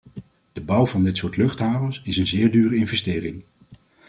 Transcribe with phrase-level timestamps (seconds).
[0.53, 3.43] De bouw van dit soort luchthavens is een zeer dure investering.